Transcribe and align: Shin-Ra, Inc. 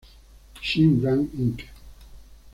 Shin-Ra, 0.67 1.13
Inc. 1.41 1.59